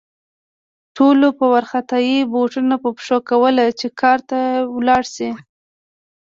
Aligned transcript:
ټولو 0.97 1.27
په 1.37 1.45
وارخطايي 1.53 2.17
بوټونه 2.31 2.75
په 2.83 2.89
پښو 2.97 3.17
کول 3.29 3.55
چې 3.79 3.87
کار 4.01 4.19
ته 4.29 4.39
لاړ 4.87 5.03
شي 5.15 5.29